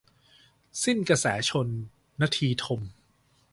[0.83, 1.67] สิ้นกระแสชล-
[2.21, 2.81] นทีทม